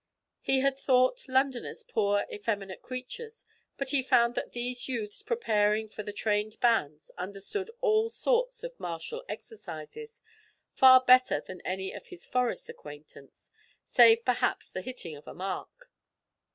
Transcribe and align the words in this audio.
He 0.41 0.61
had 0.61 0.75
thought 0.79 1.27
Londoners 1.27 1.83
poor 1.83 2.25
effeminate 2.33 2.81
creatures, 2.81 3.45
but 3.77 3.91
he 3.91 4.01
found 4.01 4.33
that 4.33 4.51
these 4.53 4.87
youths 4.87 5.21
preparing 5.21 5.87
for 5.89 6.01
the 6.01 6.11
trained 6.11 6.59
bands 6.59 7.11
understood 7.19 7.69
all 7.81 8.09
sorts 8.09 8.63
of 8.63 8.79
martial 8.79 9.23
exercises 9.29 10.23
far 10.73 11.01
better 11.01 11.39
than 11.39 11.61
any 11.61 11.91
of 11.93 12.07
his 12.07 12.25
forest 12.25 12.67
acquaintance, 12.67 13.51
save 13.89 14.25
perhaps 14.25 14.67
the 14.67 14.81
hitting 14.81 15.15
of 15.15 15.27
a 15.27 15.35
mark. 15.35 15.91